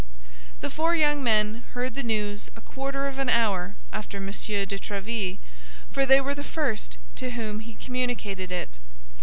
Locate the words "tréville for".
4.79-6.07